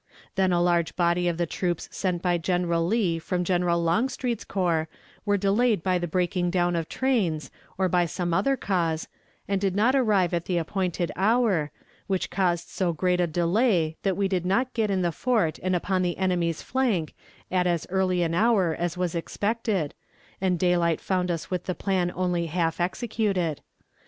[0.33, 4.87] Then a large body of the troops sent by General Lee from General Longstreet's corps
[5.25, 9.07] were delayed by the breaking down of trains, or by some other cause,
[9.47, 11.69] and did not arrive at the appointed hour,
[12.07, 15.75] which caused so great a delay that we did not get in the fort and
[15.75, 17.13] upon the enemy's flank
[17.51, 19.93] at as early an hour as was expected,
[20.41, 23.61] and daylight found us with the plan only half executed.